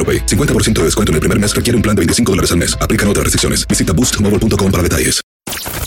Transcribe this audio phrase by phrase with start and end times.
[0.00, 0.24] AroPay.
[0.24, 2.76] 50% de descuento en el primer mes requiere un plan de 25 dólares al mes.
[2.80, 3.68] Aplican otras restricciones.
[3.68, 5.20] Visita boostmobile.com para detalles.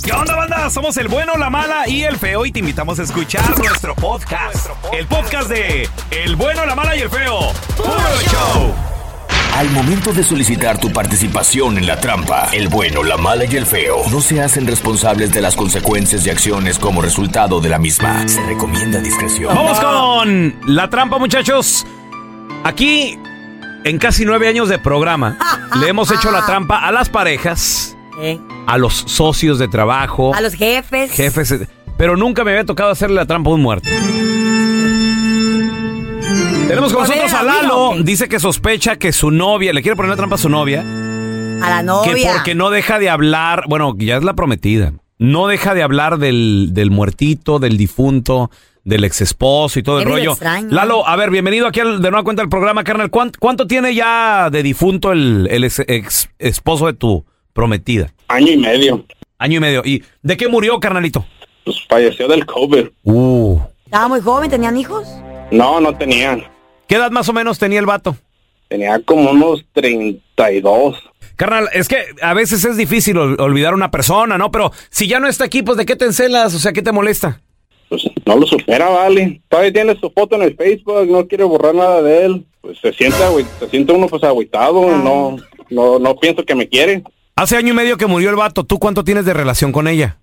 [0.04, 0.70] ¿Qué onda, banda?
[0.70, 4.68] Somos el bueno, la mala y el feo y te invitamos a escuchar nuestro podcast.
[4.92, 7.54] El podcast de El bueno, la mala y el feo.
[7.78, 7.90] ¡Puro
[8.30, 8.74] show!
[9.56, 13.66] Al momento de solicitar tu participación en la trampa, el bueno, la mala y el
[13.66, 18.28] feo no se hacen responsables de las consecuencias y acciones como resultado de la misma.
[18.28, 19.56] Se recomienda discreción.
[19.56, 21.86] Vamos con la trampa, muchachos.
[22.64, 23.20] Aquí,
[23.84, 25.38] en casi nueve años de programa,
[25.80, 30.42] le hemos hecho la trampa a las parejas, Eh, a los socios de trabajo, A
[30.42, 31.12] los jefes.
[31.12, 31.56] jefes,
[31.98, 33.90] pero nunca me había tocado hacerle la trampa a un muerto.
[36.68, 37.92] Tenemos con nosotros a Lalo.
[38.04, 41.70] Dice que sospecha que su novia, le quiere poner la trampa a su novia, A
[41.70, 42.14] la novia.
[42.14, 46.18] que porque no deja de hablar, bueno, ya es la prometida, no deja de hablar
[46.18, 48.50] del, del muertito, del difunto,
[48.84, 50.32] del ex esposo y todo el Qué rollo.
[50.32, 50.68] extraño.
[50.72, 53.10] Lalo, a ver, bienvenido aquí al, de nueva cuenta al programa, carnal.
[53.10, 58.14] ¿Cuánto, cuánto tiene ya de difunto el, el ex, ex esposo de tu prometida?
[58.28, 59.06] Año y medio.
[59.38, 59.82] Año y medio.
[59.86, 61.26] ¿Y de qué murió, carnalito?
[61.66, 62.88] Pues falleció del COVID.
[63.04, 63.60] Uh.
[63.86, 65.08] Estaba muy joven, ¿tenían hijos?
[65.52, 66.50] No, no tenía.
[66.88, 68.18] ¿Qué edad más o menos tenía el vato?
[68.68, 70.96] Tenía como unos 32.
[71.36, 74.52] Carnal, es que a veces es difícil ol- olvidar a una persona, ¿no?
[74.52, 76.54] Pero si ya no está aquí, pues ¿de qué te encelas?
[76.54, 77.42] O sea, ¿qué te molesta?
[78.26, 79.42] No lo supera, vale.
[79.50, 82.46] Todavía tiene su foto en el Facebook, no quiere borrar nada de él.
[82.62, 83.18] Pues se siente,
[83.60, 85.36] se siente uno pues agüitado, no,
[85.70, 87.04] no, no pienso que me quiere.
[87.36, 88.64] Hace año y medio que murió el vato.
[88.64, 90.18] ¿Tú cuánto tienes de relación con ella?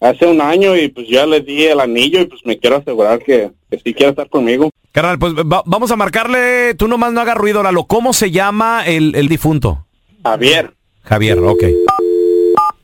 [0.00, 3.18] Hace un año y pues ya le di el anillo y pues me quiero asegurar
[3.20, 4.70] que, que sí quiere estar conmigo.
[4.92, 6.74] Carnal, pues va- vamos a marcarle.
[6.74, 7.84] Tú nomás no hagas ruido, Lalo.
[7.84, 9.86] ¿Cómo se llama el, el difunto?
[10.24, 10.72] Javier.
[11.02, 11.62] Javier, ok.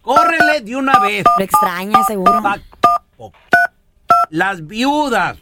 [0.02, 1.24] Córrele de una vez.
[1.38, 2.40] Lo extraña, seguro.
[4.32, 5.36] Las viudas.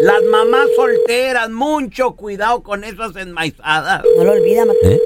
[0.00, 1.50] Las mamás solteras.
[1.50, 4.02] Mucho cuidado con esas enmaizadas.
[4.16, 5.00] No lo olvida, ¿Eh?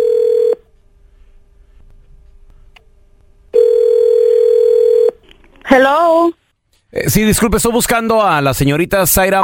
[5.68, 6.32] Hello,
[6.92, 9.42] Eh, sí, disculpe, estoy buscando a la señorita Zaira,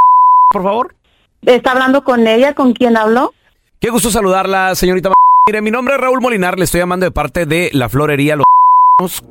[0.50, 0.94] por favor.
[1.42, 2.54] ¿está hablando con ella?
[2.54, 3.34] ¿Con quién habló?
[3.80, 5.12] Qué gusto saludarla, señorita.
[5.46, 8.36] Mire, mi nombre es Raúl Molinar, le estoy llamando de parte de la florería
[8.98, 9.22] Los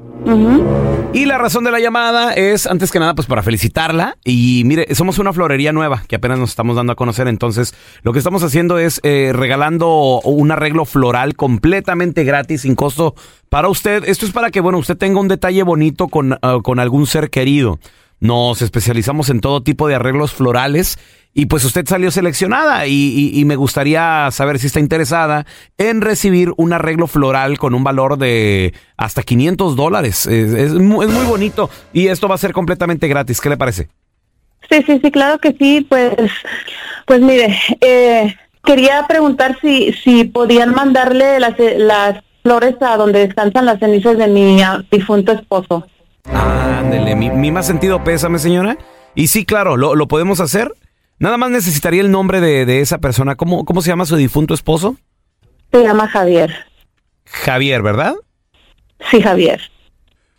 [1.13, 4.17] Y la razón de la llamada es, antes que nada, pues para felicitarla.
[4.23, 7.27] Y mire, somos una florería nueva que apenas nos estamos dando a conocer.
[7.27, 7.73] Entonces,
[8.03, 13.15] lo que estamos haciendo es eh, regalando un arreglo floral completamente gratis, sin costo
[13.49, 14.03] para usted.
[14.05, 17.29] Esto es para que, bueno, usted tenga un detalle bonito con, ah, con algún ser
[17.29, 17.79] querido.
[18.19, 20.97] Nos especializamos en todo tipo de arreglos florales.
[21.33, 25.45] Y pues usted salió seleccionada y, y- y me gustaría saber si está interesada
[25.77, 30.25] en recibir un arreglo floral con un valor de hasta 500 dólares.
[30.25, 33.39] Es, es mu- es muy bonito y esto va a ser completamente gratis.
[33.39, 33.89] ¿Qué le parece?
[34.71, 35.85] Sí, sí, sí, claro que sí.
[35.87, 36.13] Pues,
[37.05, 38.35] pues mire, eh,
[38.65, 44.27] quería preguntar si, si podían mandarle las, las flores a donde descansan las cenizas de
[44.27, 44.59] mi
[44.91, 45.87] difunto esposo.
[46.33, 48.77] Ándele, mi, mi más sentido pésame, señora.
[49.15, 50.71] Y sí, claro, lo, lo podemos hacer.
[51.17, 53.35] Nada más necesitaría el nombre de, de esa persona.
[53.35, 54.95] ¿Cómo, ¿Cómo se llama su difunto esposo?
[55.71, 56.53] Se llama Javier.
[57.25, 58.15] Javier, ¿verdad?
[59.11, 59.59] Sí, Javier.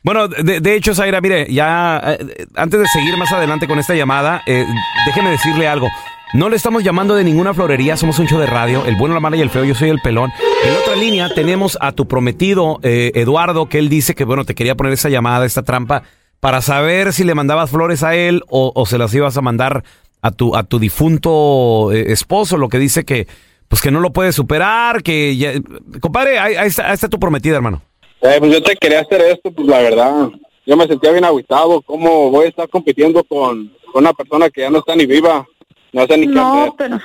[0.03, 3.95] Bueno, de, de hecho, Zaira, mire, ya eh, antes de seguir más adelante con esta
[3.95, 4.65] llamada, eh,
[5.07, 5.89] déjeme decirle algo.
[6.33, 9.21] No le estamos llamando de ninguna florería, somos un show de radio, el bueno, la
[9.21, 10.31] mala y el feo, yo soy el pelón.
[10.65, 14.55] En otra línea tenemos a tu prometido, eh, Eduardo, que él dice que, bueno, te
[14.55, 16.03] quería poner esa llamada, esta trampa,
[16.39, 19.85] para saber si le mandabas flores a él o, o se las ibas a mandar
[20.23, 23.27] a tu, a tu difunto eh, esposo, lo que dice que,
[23.69, 25.53] pues que no lo puede superar, que ya...
[26.01, 27.83] Compadre, ahí, ahí está, ahí está tu prometida, hermano.
[28.21, 30.29] Eh, pues yo te quería hacer esto, pues la verdad.
[30.67, 31.81] Yo me sentía bien agüitado.
[31.83, 35.47] ¿Cómo voy a estar compitiendo con, con una persona que ya no está ni viva?
[35.93, 36.67] No sé ni qué hacer.
[36.67, 36.99] No, pero,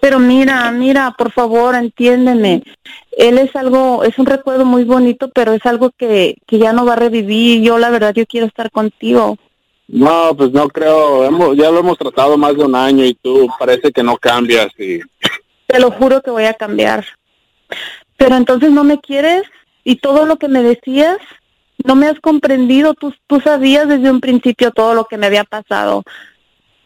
[0.00, 2.62] pero mira, mira, por favor, entiéndeme.
[3.16, 6.84] Él es algo, es un recuerdo muy bonito, pero es algo que, que ya no
[6.86, 7.62] va a revivir.
[7.62, 9.36] Yo, la verdad, yo quiero estar contigo.
[9.88, 11.24] No, pues no creo.
[11.24, 14.68] Hemos- ya lo hemos tratado más de un año y tú parece que no cambias.
[14.78, 15.00] Y...
[15.66, 17.04] Te lo juro que voy a cambiar.
[18.16, 19.42] Pero entonces no me quieres
[19.84, 21.16] y todo lo que me decías,
[21.84, 22.94] no me has comprendido.
[22.94, 26.02] Tú, tú sabías desde un principio todo lo que me había pasado.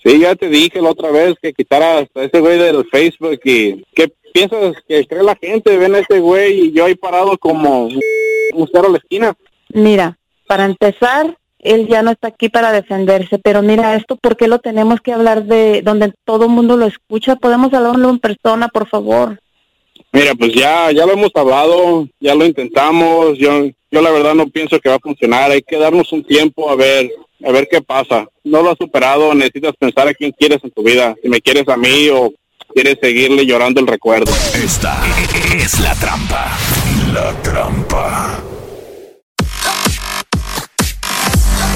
[0.04, 3.82] Sí, ya te dije la otra vez que quitaras a ese güey del Facebook y
[3.94, 5.76] ¿qué piensas que cree la gente?
[5.76, 9.34] Ven a ese güey y yo ahí parado como un cero a la esquina.
[9.68, 10.18] Mira,
[10.48, 14.58] para empezar, él ya no está aquí para defenderse, pero mira esto, ¿por qué lo
[14.58, 17.36] tenemos que hablar de donde todo el mundo lo escucha?
[17.36, 19.38] ¿Podemos hablarlo en persona, por favor?
[20.12, 24.48] Mira, pues ya, ya lo hemos hablado, ya lo intentamos, yo, yo la verdad no
[24.48, 27.10] pienso que va a funcionar, hay que darnos un tiempo a ver,
[27.44, 28.26] a ver qué pasa.
[28.44, 31.68] No lo has superado, necesitas pensar a quién quieres en tu vida, si me quieres
[31.68, 32.32] a mí o
[32.74, 34.32] quieres seguirle llorando el recuerdo.
[34.54, 35.00] Esta
[35.54, 36.56] es la trampa.
[37.12, 38.42] La trampa.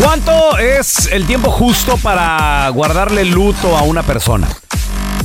[0.01, 4.49] ¿Cuánto es el tiempo justo para guardarle luto a una persona?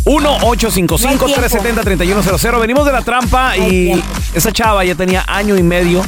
[0.06, 2.60] 1-855-370-3100.
[2.60, 4.02] Venimos de la trampa y
[4.34, 6.02] esa chava ya tenía año y medio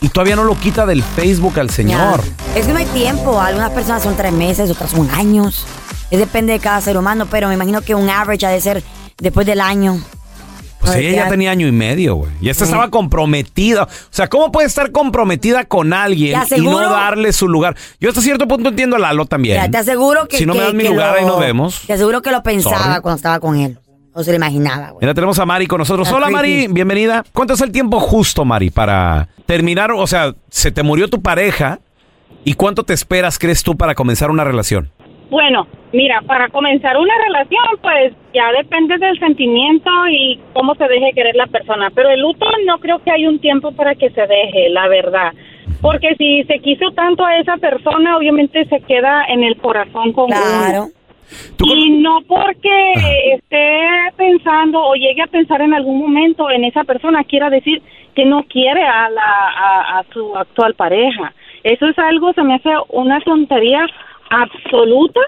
[0.00, 2.22] y todavía no lo quita del Facebook al señor.
[2.54, 2.58] Ya.
[2.60, 3.40] Es que no hay tiempo.
[3.40, 5.66] Algunas personas son tres meses, otras son años.
[6.10, 8.82] Es depende de cada ser humano, pero me imagino que un average ha de ser
[9.18, 10.00] después del año.
[10.80, 11.28] Pues ella ya ya.
[11.28, 12.30] tenía año y medio, güey.
[12.40, 13.82] Y esta estaba comprometida.
[13.82, 17.76] O sea, ¿cómo puede estar comprometida con alguien y no darle su lugar?
[18.00, 19.58] Yo hasta cierto punto entiendo a Lalo también.
[19.58, 20.38] Mira, te aseguro que.
[20.38, 21.82] Si no me das mi lugar, ahí lo- nos vemos.
[21.86, 23.00] Te aseguro que lo pensaba Sorry.
[23.02, 23.78] cuando estaba con él.
[24.12, 24.98] O se lo imaginaba, güey.
[25.02, 26.06] Mira, tenemos a Mari con nosotros.
[26.08, 26.72] Está Hola, Mari, creepy.
[26.72, 27.24] bienvenida.
[27.32, 29.92] ¿Cuánto es el tiempo justo, Mari, para terminar?
[29.92, 31.78] O sea, se te murió tu pareja.
[32.44, 34.90] ¿Y cuánto te esperas, crees tú, para comenzar una relación?
[35.30, 41.12] Bueno, mira, para comenzar una relación, pues ya depende del sentimiento y cómo se deje
[41.14, 41.90] querer la persona.
[41.94, 45.32] Pero el luto no creo que hay un tiempo para que se deje, la verdad.
[45.80, 50.26] Porque si se quiso tanto a esa persona, obviamente se queda en el corazón con
[50.28, 50.82] Claro.
[50.84, 50.88] uno.
[51.64, 52.92] Y no porque
[53.34, 57.82] esté pensando o llegue a pensar en algún momento en esa persona, quiera decir
[58.14, 61.32] que no quiere a, la, a, a su actual pareja.
[61.62, 63.86] Eso es algo, se me hace una tontería
[64.30, 65.20] absoluta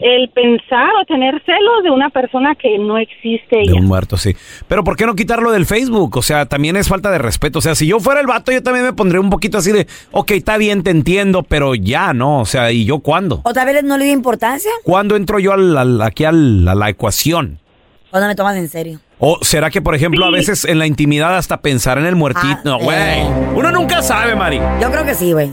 [0.00, 3.74] el pensar o tener celos de una persona que no existe De ya.
[3.74, 4.34] un muerto, sí.
[4.68, 6.16] Pero ¿por qué no quitarlo del Facebook?
[6.16, 7.58] O sea, también es falta de respeto.
[7.58, 9.86] O sea, si yo fuera el vato, yo también me pondría un poquito así de,
[10.12, 12.40] ok, está bien, te entiendo, pero ya, ¿no?
[12.40, 13.40] O sea, ¿y yo cuándo?
[13.44, 14.70] ¿Otra vez no le dio importancia?
[14.84, 17.58] ¿Cuándo entro yo al- al- aquí al- a la ecuación?
[18.12, 19.00] ¿O no me tomas en serio?
[19.18, 22.48] ¿O será que, por ejemplo, a veces en la intimidad hasta pensar en el muertito?
[22.48, 22.96] Ah, No, güey.
[22.98, 23.26] eh.
[23.54, 24.58] Uno nunca sabe, Mari.
[24.80, 25.50] Yo creo que sí, güey.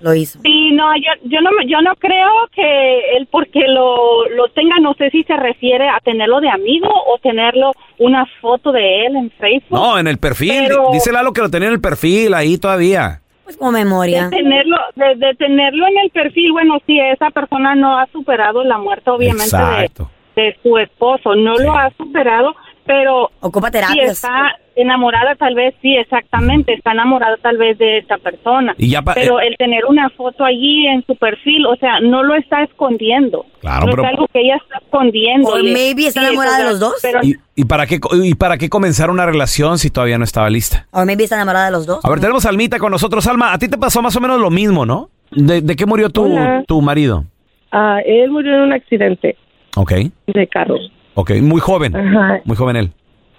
[0.00, 0.38] Lo hizo.
[0.42, 4.76] Sí, no, yo, yo no, me- yo no creo que él porque lo, lo tenga,
[4.78, 9.16] no sé si se refiere a tenerlo de amigo o tenerlo una foto de él
[9.16, 9.78] en Facebook.
[9.78, 10.52] No, en el perfil.
[10.68, 13.20] Pero- Dice Lalo que lo tenía en el perfil ahí todavía.
[13.44, 14.24] Pues como memoria.
[14.28, 18.64] De tenerlo, de, de tenerlo en el perfil, bueno, si esa persona no ha superado
[18.64, 20.10] la muerte, obviamente, Exacto.
[20.34, 22.54] de su esposo, no lo ha superado,
[22.86, 24.10] pero Ocupa si terapias.
[24.12, 28.74] está enamorada, tal vez, sí, exactamente, está enamorada tal vez de esta persona.
[28.76, 32.34] Y ya pero el tener una foto allí en su perfil, o sea, no lo
[32.34, 33.46] está escondiendo.
[33.60, 35.48] Claro, no pero- es algo que ella está escondiendo.
[35.48, 36.94] O Y- maybe está sí, enamorada de los dos.
[37.00, 40.24] Pero ¿Y, y para qué, co- ¿Y para qué comenzar una relación si todavía no
[40.24, 40.86] estaba lista?
[40.92, 42.04] O maybe está enamorada de los dos.
[42.04, 43.26] A ver, tenemos a Almita con nosotros.
[43.26, 45.08] Alma, a ti te pasó más o menos lo mismo, ¿no?
[45.30, 46.62] ¿De, de qué murió tu, Hola.
[46.68, 47.24] tu marido?
[47.72, 49.36] Ah, él murió en un accidente
[49.74, 49.92] Ok,
[50.28, 50.76] de carro.
[51.16, 51.30] Ok.
[51.42, 51.96] Muy joven.
[51.96, 52.40] Ajá.
[52.44, 52.92] Muy joven él.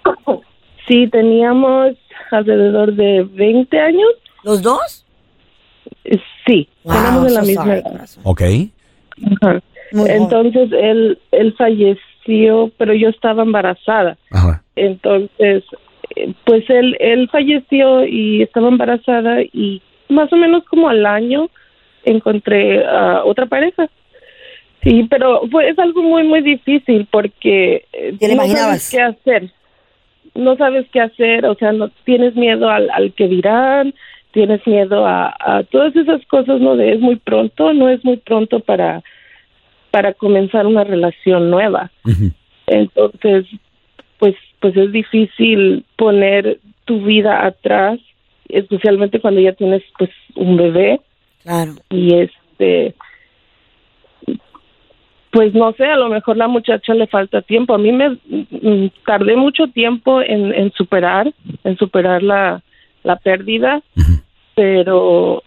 [0.86, 1.92] Sí, teníamos
[2.30, 4.08] alrededor de 20 años.
[4.42, 5.04] ¿Los dos?
[6.46, 8.08] Sí, Wow, teníamos en la so misma sorry, edad.
[8.22, 8.42] Ok.
[9.42, 9.60] Ajá.
[9.92, 14.16] Entonces él, él falleció, pero yo estaba embarazada.
[14.30, 14.62] Ajá.
[14.76, 15.64] Entonces,
[16.46, 21.50] pues él, él falleció y estaba embarazada y más o menos como al año
[22.04, 23.88] encontré a otra pareja.
[24.82, 28.82] Sí, pero fue, es algo muy, muy difícil porque eh, ¿Te lo no imaginabas?
[28.82, 29.50] sabes qué hacer.
[30.34, 33.92] No sabes qué hacer, o sea, no tienes miedo al, al que dirán,
[34.30, 36.76] tienes miedo a, a todas esas cosas, ¿no?
[36.76, 39.02] De es muy pronto, no es muy pronto para,
[39.90, 41.90] para comenzar una relación nueva.
[42.66, 43.46] Entonces,
[44.18, 48.00] pues pues es difícil poner tu vida atrás,
[48.48, 51.00] especialmente cuando ya tienes pues un bebé.
[51.42, 51.72] Claro.
[51.90, 52.94] Y este
[55.30, 57.74] pues no sé, a lo mejor la muchacha le falta tiempo.
[57.74, 61.32] A mí me mm, tardé mucho tiempo en, en superar,
[61.64, 62.62] en superar la,
[63.02, 63.82] la pérdida,
[64.54, 65.42] pero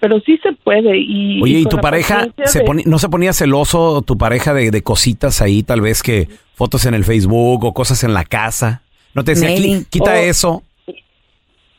[0.00, 0.98] pero sí se puede.
[0.98, 4.70] Y, Oye, ¿y tu pareja se de- poni- no se ponía celoso tu pareja de,
[4.70, 8.82] de cositas ahí, tal vez que fotos en el Facebook o cosas en la casa?
[9.14, 9.68] ¿No te decía, Maybe.
[9.68, 10.14] "Qui- quita Oh.
[10.16, 10.62] eso?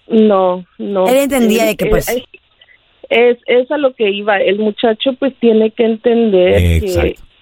[0.08, 1.08] No, no.
[1.08, 2.24] Él entendía de que, Eh, pues- Es,
[3.10, 4.38] es, es a lo que iba.
[4.38, 6.58] El muchacho pues tiene que entender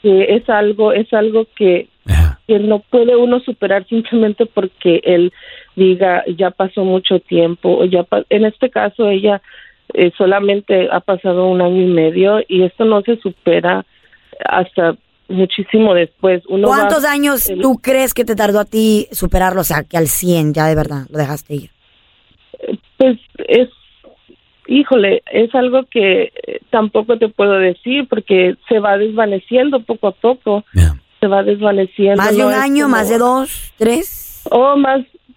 [0.01, 1.87] que, es algo, es algo que,
[2.47, 5.31] que no puede uno superar simplemente porque él
[5.75, 9.41] diga ya pasó mucho tiempo o ya pa- en este caso ella
[9.93, 13.85] eh, solamente ha pasado un año y medio y esto no se supera
[14.45, 14.95] hasta
[15.29, 16.43] muchísimo después.
[16.49, 19.61] Uno va- ¿Cuántos años el- tú crees que te tardó a ti superarlo?
[19.61, 21.69] O sea, que al 100 ya de verdad lo dejaste ir.
[22.97, 23.17] Pues
[23.47, 23.69] es,
[24.79, 30.11] híjole, es algo que eh, tampoco te puedo decir porque se va desvaneciendo poco a
[30.11, 30.63] poco.
[31.19, 32.17] Se va desvaneciendo.
[32.21, 32.85] ¿Más de un año?
[32.85, 33.73] como- ¿Más de dos?
[33.77, 34.41] ¿Tres?
[34.51, 35.01] O más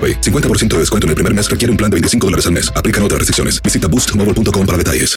[0.00, 0.20] AroPay.
[0.20, 2.72] 50% de descuento en el primer mes requiere un plan de 25 dólares al mes.
[2.74, 3.60] Aplican otras restricciones.
[3.62, 5.16] Visita boostmobile.com para detalles.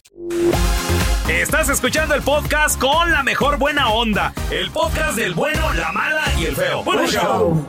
[1.29, 4.33] Estás escuchando el podcast con la mejor buena onda.
[4.51, 6.83] El podcast del bueno, la mala y el feo.
[7.07, 7.67] Show.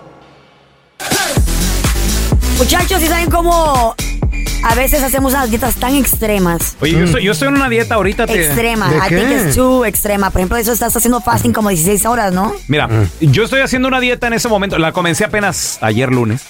[2.58, 3.94] Muchachos, ¿y saben cómo
[4.64, 6.76] a veces hacemos unas dietas tan extremas?
[6.80, 8.26] Oye, yo, estoy, yo estoy en una dieta ahorita.
[8.26, 8.90] te- Extrema.
[9.06, 10.30] I think it's too extrema.
[10.30, 12.54] Por ejemplo, eso estás haciendo fasting como 16 horas, ¿no?
[12.68, 12.88] Mira,
[13.20, 14.78] yo estoy haciendo una dieta en ese momento.
[14.78, 16.42] La comencé apenas ayer lunes.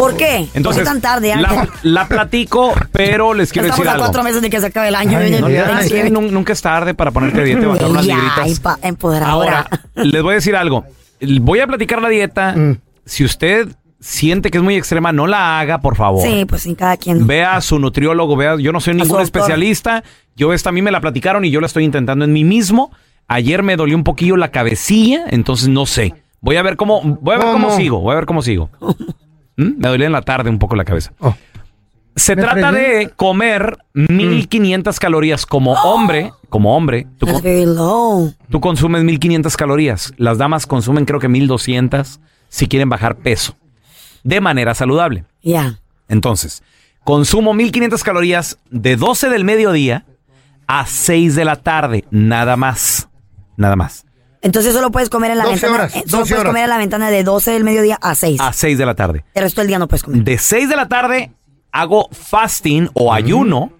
[0.00, 0.48] ¿Por qué?
[0.54, 1.34] Entonces, ¿Por qué tan tarde?
[1.36, 1.68] la, Ángel?
[1.82, 4.04] la platico, pero les quiero Estamos decir a algo.
[4.04, 5.18] cuatro meses de que se acabe el año.
[5.18, 8.60] Ay, no, ya, nunca es tarde para ponerte a dieta y bajar unas libritas.
[9.22, 10.84] Ahora, les voy a decir algo.
[11.40, 12.54] Voy a platicar la dieta.
[13.04, 13.68] Si usted
[14.00, 16.26] siente que es muy extrema, no la haga, por favor.
[16.26, 17.26] Sí, pues sin cada quien.
[17.26, 20.02] Vea a su nutriólogo, vea, yo no soy ningún especialista.
[20.36, 22.90] Yo esta a mí me la platicaron y yo la estoy intentando en mí mismo.
[23.28, 26.14] Ayer me dolió un poquillo la cabecilla, entonces no sé.
[26.40, 27.76] Voy a ver cómo, voy a ver cómo, ¿Cómo?
[27.76, 28.70] sigo, voy a ver cómo sigo.
[29.60, 29.78] ¿Mm?
[29.78, 31.12] Me dolía en la tarde un poco la cabeza.
[32.16, 37.06] Se Me trata de comer 1500 calorías como hombre, como hombre.
[37.18, 38.32] Tú, That's con- very low.
[38.50, 40.12] tú consumes 1500 calorías.
[40.16, 43.54] Las damas consumen creo que 1200 si quieren bajar peso
[44.24, 45.24] de manera saludable.
[45.42, 45.78] Ya.
[46.08, 46.62] Entonces,
[47.04, 50.04] consumo 1500 calorías de 12 del mediodía
[50.66, 53.08] a 6 de la tarde, nada más.
[53.56, 54.04] Nada más.
[54.42, 55.74] Entonces solo puedes comer en la 12 ventana.
[55.74, 56.50] horas, eh, solo 12 puedes horas.
[56.50, 58.40] comer en la ventana de 12 del mediodía a 6.
[58.40, 59.24] A 6 de la tarde.
[59.34, 60.22] El resto del día no puedes comer.
[60.24, 61.32] De 6 de la tarde
[61.72, 63.72] hago fasting o ayuno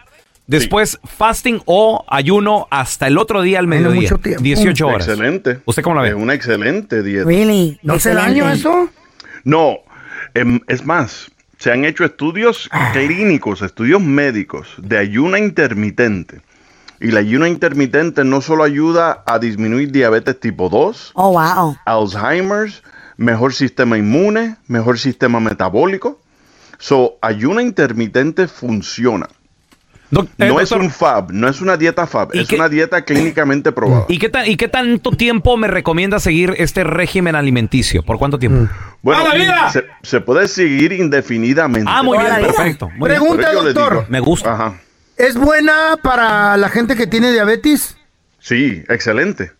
[0.47, 4.03] Después fasting o ayuno hasta el otro día al mediodía.
[4.03, 4.43] mucho tiempo.
[4.43, 5.09] 18 horas.
[5.09, 5.61] Excelente.
[5.65, 6.09] ¿Usted cómo la ve?
[6.11, 7.27] Es una excelente dieta.
[7.29, 7.79] Really?
[7.83, 8.89] ¿No hace daño eso?
[9.45, 9.79] No,
[10.35, 12.91] em, es más, se han hecho estudios Ah.
[12.93, 16.41] clínicos, estudios médicos de ayuno intermitente.
[17.01, 21.77] Y la ayuno intermitente no solo ayuda a disminuir diabetes tipo 2, Oh, wow.
[21.85, 22.83] Alzheimer's,
[23.17, 26.21] mejor sistema inmune, mejor sistema metabólico.
[26.79, 29.29] So, ayuno intermitente funciona.
[30.11, 32.69] Doc- eh, No es un FAB, no es una dieta FAB, ¿Y es qué- una
[32.69, 34.05] dieta clínicamente probada.
[34.09, 38.03] ¿y qué, tan- ¿Y qué tanto tiempo me recomienda seguir este régimen alimenticio?
[38.05, 38.73] ¿Por cuánto tiempo?
[39.03, 39.71] Bueno, ¡Toda la vida!
[39.71, 41.91] Se, se puede seguir indefinidamente.
[41.93, 42.89] Ah, muy bien, perfecto.
[42.97, 43.09] Muy.
[43.09, 43.93] Pregunta, doctor.
[43.93, 44.53] digo- Me gusta.
[44.55, 44.75] Ajá.
[45.17, 47.97] ¿Es buena para la gente que tiene diabetes?
[48.39, 49.53] Sí, excelente.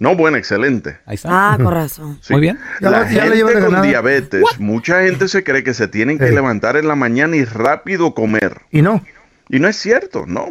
[0.00, 0.98] No buena, excelente.
[1.06, 1.52] Ahí está.
[1.52, 2.18] Ah, con razón.
[2.20, 2.32] Sí.
[2.32, 2.58] Muy bien.
[2.80, 6.34] Ya La ya gente con diabetes, mucha gente se cree que se tienen que Sí.
[6.34, 8.62] levantar en la mañana y rápido comer.
[8.72, 9.02] Y no.
[9.48, 10.48] Y no es cierto, no.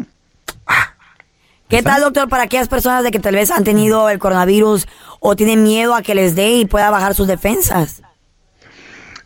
[1.70, 4.88] ¿Qué tal, doctor, para aquellas personas de que tal vez han tenido el coronavirus
[5.20, 8.04] o tienen miedo a que les dé y pueda bajar sus defensas?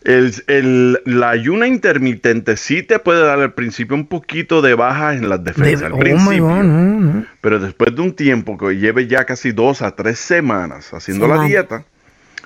[0.04, 5.12] El, el- la ayuna intermitente sí te puede dar al principio un poquito de baja
[5.12, 5.82] en las De- defensas.
[5.86, 6.44] al oh my principio.
[6.46, 7.26] God, no, no.
[7.42, 11.42] Pero después de un tiempo que lleve ya casi dos a tres semanas haciendo la
[11.42, 11.84] dieta,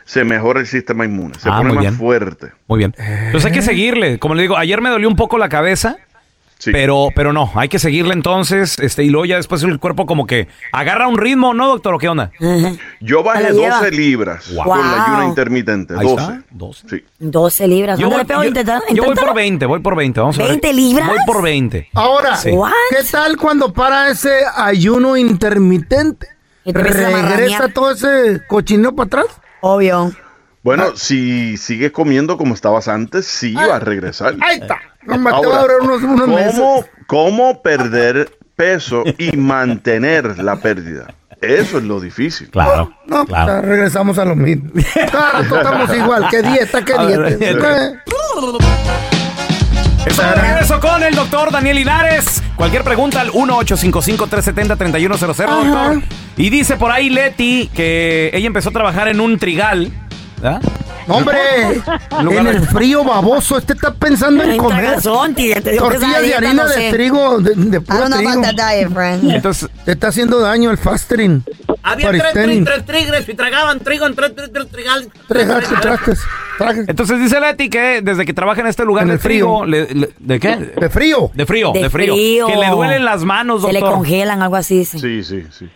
[0.04, 1.94] se mejora el sistema inmune, se Ah, pone muy más bien.
[1.94, 2.48] fuerte.
[2.66, 2.94] Muy bien.
[2.98, 4.18] Entonces hay que seguirle.
[4.18, 5.98] Como le digo, ayer me dolió un poco la cabeza.
[6.62, 6.70] Sí.
[6.70, 10.28] Pero, pero no, hay que seguirle entonces, este, y luego ya después el cuerpo como
[10.28, 11.94] que agarra un ritmo, ¿no, doctor?
[11.94, 12.30] ¿O qué onda?
[13.00, 13.78] Yo bajé ¿La lleva?
[13.78, 14.64] 12 libras Wow.
[14.66, 15.94] con la ayuna intermitente.
[15.98, 16.22] Ahí 12.
[16.22, 16.88] está, 12.
[16.88, 17.04] Sí.
[17.18, 17.98] 12 libras.
[17.98, 20.20] Yo voy, yo- intenta- yo voy por 20, voy por 20.
[20.20, 20.50] Vamos a ver.
[20.50, 21.08] 20 libras.
[21.08, 21.88] Voy por 20.
[21.94, 22.50] Ahora, Sí.
[22.90, 26.28] ¿qué tal cuando para ese ayuno intermitente?
[26.64, 29.26] ¿Regresa todo ese cochinero para atrás?
[29.62, 30.12] Obvio.
[30.62, 34.36] Bueno, si sigues comiendo como estabas antes, sí va a regresar.
[34.40, 34.78] Ahí está.
[35.04, 36.54] Nomás te va a Ahora, durar unos, unos meses.
[36.54, 41.12] ¿cómo, ¿Cómo perder peso y mantener la pérdida?
[41.40, 42.48] Eso es lo difícil.
[42.50, 42.94] Claro.
[43.06, 43.62] No, claro.
[43.62, 44.70] regresamos a lo mismo.
[45.10, 46.28] Claro, estamos igual.
[46.30, 46.84] ¿Qué dieta?
[46.84, 46.94] ¿Qué
[47.36, 48.02] dieta?
[50.06, 52.42] Estamos de regreso con el doctor Daniel Linares.
[52.56, 56.02] Cualquier pregunta al 1-855-370-3100, doctor.
[56.36, 59.90] Y dice por ahí Leti que ella empezó a trabajar en un trigal.
[60.42, 60.62] ¿Verdad?
[61.08, 61.38] Hombre,
[62.40, 64.96] en el frío baboso, este está pensando en comer
[65.34, 66.90] tía, te tortillas de harina no de sé.
[66.92, 68.30] trigo, de, de I puro don't know trigo.
[68.32, 69.30] about that diet, friend.
[69.32, 71.42] Entonces, Te está haciendo daño el fastering.
[71.82, 75.08] Había tres, tres, tres tigres y tragaban trigo en tres, tres, tres trigales.
[75.26, 76.20] Tres gatos, trastes,
[76.88, 79.60] entonces dice Leti que desde que trabaja en este lugar En de el frío.
[79.62, 80.56] frío, le- le- ¿de qué?
[80.56, 81.30] De frío.
[81.34, 82.14] De frío, de, De frío.
[82.14, 82.46] frío.
[82.46, 83.88] Que le duelen las manos, Se doctor.
[83.90, 84.84] le congelan, algo así.
[84.84, 84.98] sí.
[85.00, 85.68] Sí, sí, sí.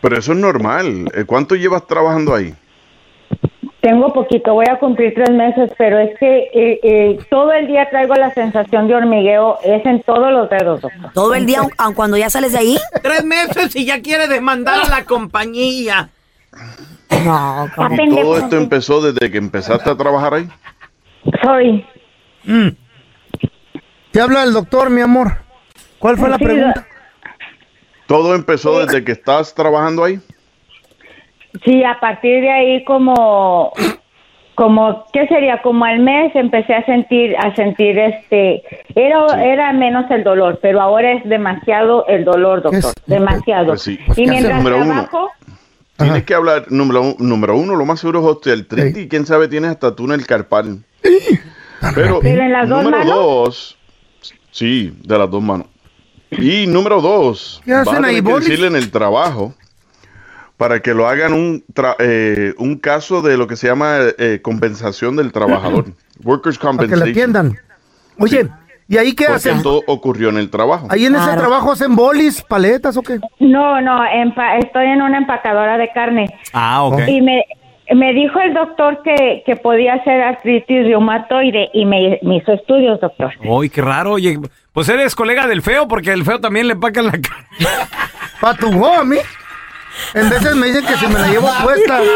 [0.00, 1.10] Pero eso es normal.
[1.14, 2.54] Eh, ¿Cuánto llevas trabajando ahí?
[3.82, 7.90] Tengo poquito, voy a cumplir tres meses, pero es que eh, eh, todo el día
[7.90, 11.12] traigo la sensación de hormigueo, es en todos los dedos, doctor.
[11.12, 12.78] Todo el día, aun- aun cuando ya sales de ahí.
[13.02, 16.10] Tres meses y ya quiere demandar a la compañía.
[17.24, 17.66] No.
[17.74, 20.48] ¿Todo esto empezó desde que empezaste a trabajar ahí?
[21.42, 21.84] Sorry.
[24.12, 25.38] Te habla el doctor, mi amor.
[25.98, 26.86] ¿Cuál fue la pregunta?
[28.06, 30.20] ¿Todo empezó desde que estás trabajando ahí?
[31.64, 33.72] Sí, a partir de ahí como,
[34.54, 35.60] como, ¿qué sería?
[35.62, 38.62] Como al mes empecé a sentir, a sentir este,
[38.94, 43.66] era, era menos el dolor, pero ahora es demasiado el dolor, doctor, Es- demasiado.
[43.68, 43.98] Pues sí.
[44.16, 44.86] Y mientras Número uno.
[45.08, 45.30] trabajo,
[45.98, 49.46] Tienes que hablar, número, un- número uno, lo más seguro es osteoartritis y quién sabe
[49.46, 50.78] tienes hasta túnel carpal.
[51.94, 53.14] Pero, ¿Pero en las dos número manos?
[53.14, 53.78] dos,
[54.50, 55.66] sí, de las dos manos.
[56.30, 59.54] Y número dos, ¿Qué vas a tener que decirle en el trabajo
[60.56, 64.40] para que lo hagan un, tra- eh, un caso de lo que se llama eh,
[64.42, 65.86] compensación del trabajador.
[66.22, 67.10] Workers' Para que le Compensation.
[67.10, 67.58] atiendan.
[68.18, 68.48] Oye,
[68.88, 69.62] ¿y ahí qué Porque hacen?
[69.62, 70.86] todo ocurrió en el trabajo.
[70.90, 73.18] ¿Ahí en ese trabajo hacen bolis, paletas o qué?
[73.40, 76.26] no, no, empa- estoy en una empacadora de carne.
[76.52, 77.00] Ah, ok.
[77.08, 77.44] Y me,
[77.94, 83.00] me dijo el doctor que, que podía ser artritis reumatoide y me, me hizo estudios,
[83.00, 83.32] doctor.
[83.44, 84.12] Uy, qué raro.
[84.12, 84.38] Oye,
[84.72, 87.46] pues eres colega del feo porque el feo también le empacan la cara.
[88.40, 89.16] ¿Pa tu a mí?
[90.14, 92.00] En veces me dicen que si me la llevo puesta.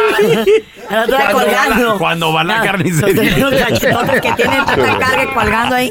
[0.91, 1.99] La otra colgando.
[1.99, 3.49] Cuando va la Los carnicería.
[3.67, 5.91] cachetotes que tienen tanta carga colgando ahí.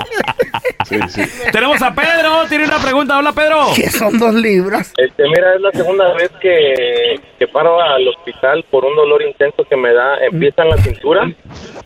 [1.52, 3.18] Tenemos a Pedro, tiene una pregunta.
[3.18, 3.68] Hola, Pedro.
[3.76, 4.94] Que son dos libras.
[4.98, 9.64] Este, mira, es la segunda vez que, que paro al hospital por un dolor intenso
[9.70, 10.18] que me da.
[10.20, 11.30] Empieza en la cintura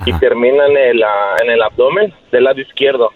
[0.06, 3.12] y termina en el, ah, en el abdomen del lado izquierdo.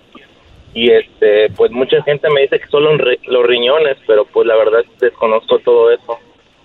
[0.74, 4.48] Y este, pues mucha gente me dice que solo en ri- los riñones, pero pues
[4.48, 6.18] la verdad desconozco todo eso.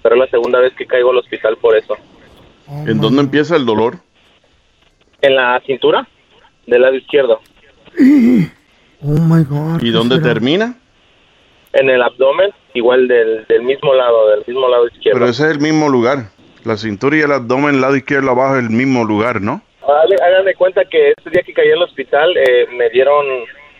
[0.02, 1.96] Pero es la segunda vez que caigo al hospital por eso.
[2.86, 3.96] ¿En dónde empieza el dolor?
[5.22, 6.06] En la cintura
[6.66, 7.40] del lado izquierdo.
[9.02, 9.82] Oh my God.
[9.82, 10.74] ¿Y dónde termina?
[11.72, 15.18] En el abdomen, igual del, del mismo lado, del mismo lado izquierdo.
[15.18, 16.30] Pero ese es el mismo lugar.
[16.64, 19.62] La cintura y el abdomen, el lado izquierdo abajo, es el mismo lugar, ¿no?
[19.82, 23.24] Háganme- Háganme cuenta que este día que caí al hospital eh, me dieron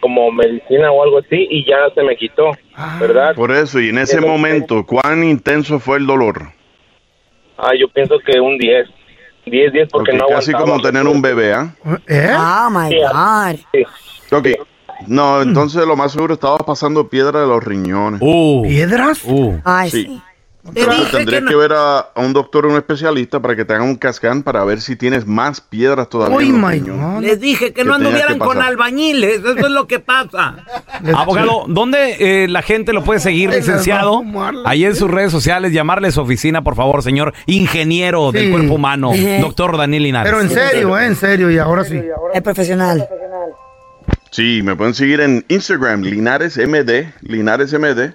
[0.00, 2.50] como medicina o algo así y ya se me quitó,
[3.00, 3.34] ¿verdad?
[3.34, 6.52] Por eso, y en ese momento, ¿cuán intenso fue el dolor?
[7.56, 8.87] Ah, yo pienso que un 10.
[9.46, 10.76] 10, 10 porque Ok, no casi aguantaba.
[10.78, 11.74] como tener un bebé, ¿ah?
[12.06, 12.30] ¿Eh?
[12.37, 13.58] Oh my God.
[14.38, 14.48] Ok.
[15.06, 18.20] No, entonces lo más seguro estaba pasando piedra de los riñones.
[18.20, 19.22] ¿Piedras?
[19.64, 20.02] Ay, Sí.
[20.04, 20.22] sí.
[20.74, 23.88] Entonces, tendrías que, ver a, a un doctor o un especialista para que te hagan
[23.88, 26.37] un cascán para ver si tienes más piedras todavía.
[26.37, 26.52] Uy.
[27.20, 29.40] Les dije que no Que anduvieran que con albañiles.
[29.40, 30.64] Eso es lo que pasa.
[31.14, 34.22] Abogado, ¿dónde eh, la gente lo puede seguir, licenciado?
[34.64, 38.74] Ahí en sus redes sociales, llamarle a su oficina, por favor, señor ingeniero del cuerpo
[38.74, 40.33] humano, doctor Daniel Linares.
[40.33, 41.07] Pero en serio, ¿eh?
[41.07, 42.00] En serio, y ahora sí.
[42.35, 43.09] Es profesional.
[44.31, 48.12] Sí, me pueden seguir en Instagram, Linares MD, Linares MD.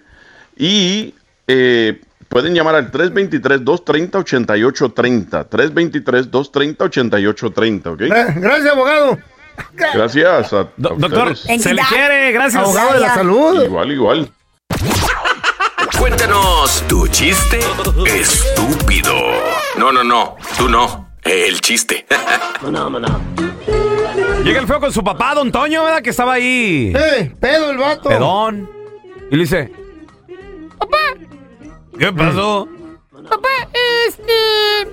[0.56, 1.16] Y
[1.48, 2.00] eh,
[2.34, 5.48] pueden llamar al 323-230-8830.
[5.50, 8.00] 323-230-8830, ¿ok?
[8.02, 9.18] Gra- Gracias, abogado.
[9.94, 11.62] Gracias a, a doctor, ustedes.
[11.62, 12.64] se le quiere, gracias.
[12.64, 13.64] Abogado de la salud.
[13.64, 14.32] Igual, igual.
[16.00, 17.60] Cuéntanos tu chiste
[18.08, 19.14] estúpido.
[19.78, 21.10] No, no, no, tú no.
[21.24, 22.06] El chiste.
[24.44, 26.02] Llega el feo con su papá, don Toño, ¿verdad?
[26.02, 26.92] Que estaba ahí.
[26.96, 27.32] ¡Eh!
[27.40, 28.10] Pedo el vato.
[28.10, 28.68] Pedón.
[29.32, 29.72] Y le dice,
[30.80, 30.98] Papá,
[31.98, 32.68] ¿qué pasó?
[33.30, 33.50] papá,
[34.08, 34.92] este...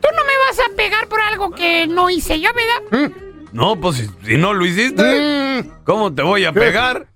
[0.00, 3.12] Tú no me vas a pegar por algo que no hice yo, ¿verdad?
[3.52, 7.06] No, pues si, si no lo hiciste, ¿cómo te voy a pegar?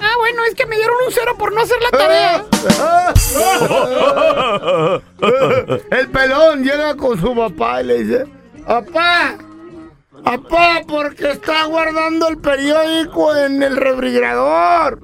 [0.00, 2.44] Ah, bueno, es que me dieron un cero por no hacer la tarea.
[5.90, 8.26] El pelón llega con su papá y le dice,
[8.66, 9.36] papá,
[10.22, 15.00] papá, porque está guardando el periódico en el refrigerador.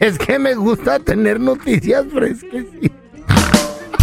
[0.00, 2.98] Es que me gusta tener noticias fresquecitas.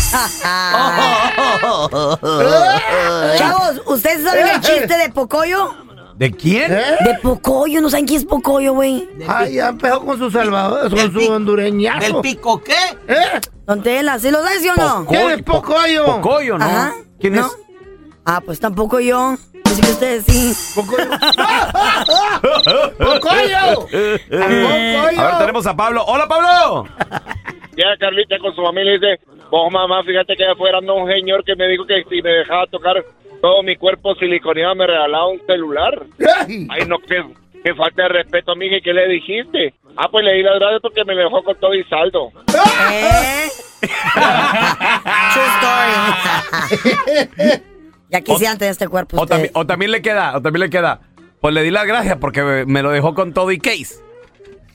[3.37, 5.69] Chavos, ¿ustedes saben el chiste de Pocoyo?
[6.15, 6.69] ¿De quién?
[6.71, 9.09] De Pocoyo, ¿no saben quién es Pocoyo, güey?
[9.27, 11.99] Ay, ya empezó con su salvador, con su hondureñazo.
[11.99, 12.75] ¿Del pico qué?
[13.07, 13.41] ¿Eh?
[13.65, 15.05] Don Tela, ¿sí lo sabes, sí o no?
[15.07, 16.05] ¿Quién es Pocoyo?
[16.05, 16.65] Pocoyo, ¿no?
[16.65, 16.93] Ajá.
[17.19, 17.47] ¿Quién ¿No?
[17.47, 17.51] es?
[18.23, 19.35] Ah, pues tampoco yo.
[19.67, 20.53] Así que ustedes sí.
[20.75, 21.03] ¡Pocoyo!
[24.43, 26.03] A ver, tenemos a Pablo.
[26.07, 26.85] ¡Hola, Pablo!
[27.75, 29.19] Ya Carlita con su familia dice,
[29.51, 32.65] vos mamá, fíjate que afuera anda un señor que me dijo que si me dejaba
[32.67, 33.03] tocar
[33.41, 36.01] todo mi cuerpo siliconeado me regalaba un celular.
[36.69, 37.23] Ay, no, qué,
[37.63, 39.73] qué falta de respeto, mija, ¿y qué le dijiste?
[39.97, 42.31] Ah, pues le di las gracias porque me dejó con todo y saldo.
[42.91, 43.47] ¿Eh?
[45.33, 45.45] True
[47.37, 47.61] story.
[48.09, 51.01] ya quisieran tener este cuerpo O, también, o también le queda, o también le queda.
[51.41, 53.95] Pues le di las gracias porque me, me lo dejó con todo y case.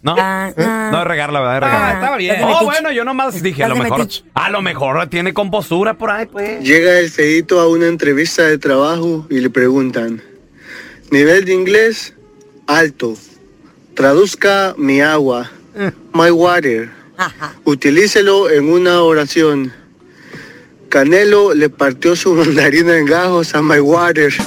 [0.03, 0.17] ¿No?
[0.19, 0.89] Ah, ah.
[0.93, 1.57] No es regarla, ¿verdad?
[1.59, 1.95] Es Ah, regarla.
[1.95, 2.37] estaba bien.
[2.37, 2.65] De Oh, metiche.
[2.65, 3.99] bueno, yo nomás dije, a lo de mejor.
[4.01, 4.25] metiche.
[4.35, 6.61] A lo mejor tiene compostura por ahí, pues.
[6.65, 10.21] Llega el feito a una entrevista de trabajo y le preguntan,
[11.11, 12.15] nivel de inglés
[12.67, 13.15] alto,
[13.95, 15.51] traduzca mi agua,
[16.15, 16.91] my water,
[17.65, 19.73] utilícelo en una oración.
[20.93, 24.31] Canelo le partió su mandarina en gajos a my water.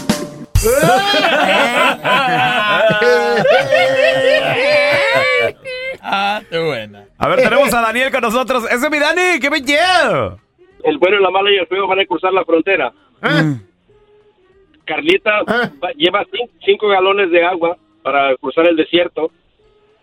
[6.07, 7.05] Ah, qué buena.
[7.17, 8.65] A ver, tenemos a Daniel con nosotros.
[8.65, 10.37] Ese es mi Dani, qué belleza.
[10.83, 12.93] El bueno, la mala y el feo van a cruzar la frontera.
[14.85, 19.31] Carlita va- lleva cin- cinco galones de agua para cruzar el desierto.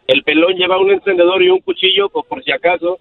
[0.09, 2.99] El pelón lleva un encendedor y un cuchillo, por, por si acaso.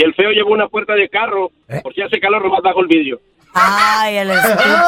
[0.00, 1.50] Y el feo lleva una puerta de carro,
[1.82, 3.20] por si hace calor, nomás bajo el vidrio.
[3.52, 4.78] Ay, el estúpido.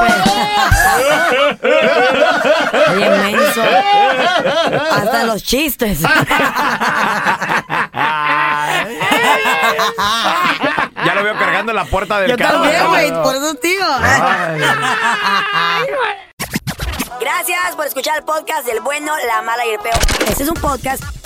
[2.95, 3.63] Oye, menso.
[4.91, 6.01] Hasta los chistes.
[11.05, 12.63] Ya lo veo cargando en la puerta del Yo carro.
[12.63, 13.85] también, güey, por eso digo.
[17.21, 19.99] Gracias por escuchar el podcast del bueno, la mala y el peor.
[20.29, 21.03] Este es un podcast